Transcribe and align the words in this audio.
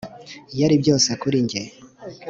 yari 0.59 0.75
byose 0.81 1.09
kuri 1.21 1.37
njye, 1.45 1.61